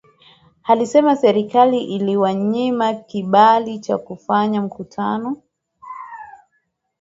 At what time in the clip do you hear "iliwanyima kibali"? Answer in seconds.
1.83-3.79